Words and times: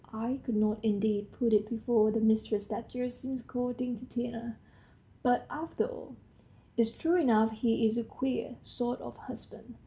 I 0.13 0.39
could 0.43 0.55
not, 0.55 0.79
indeed, 0.81 1.31
put 1.31 1.53
it 1.53 1.69
before 1.69 2.09
the 2.09 2.21
mistress 2.21 2.65
that 2.69 2.89
Gerasim's 2.89 3.43
courting 3.43 3.97
Tatiana. 3.99 4.57
But, 5.21 5.45
after 5.47 5.85
all, 5.85 6.15
it's 6.75 6.89
true 6.91 7.17
enough; 7.21 7.51
he's 7.51 7.99
a 7.99 8.03
queer 8.03 8.55
sort 8.63 8.99
of 8.99 9.15
husband. 9.15 9.75